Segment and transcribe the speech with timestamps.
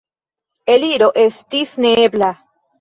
[0.77, 2.35] Eliro estis neebla.